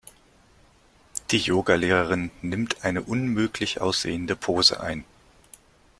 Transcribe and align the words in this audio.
Die 1.29 1.37
Yoga-Lehrerin 1.37 2.31
nimmt 2.41 2.83
eine 2.83 3.03
unmöglich 3.03 3.81
aussehende 3.81 4.35
Pose 4.35 4.79
ein. 4.81 5.05